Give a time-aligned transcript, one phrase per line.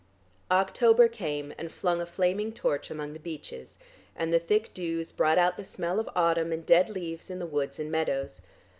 [0.49, 3.77] October came and flung a flaming torch among the beeches,
[4.15, 7.45] and the thick dews brought out the smell of autumn and dead leaves in the
[7.45, 8.41] woods and meadows.